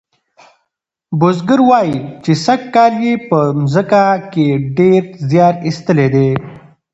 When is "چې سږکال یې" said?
2.23-3.13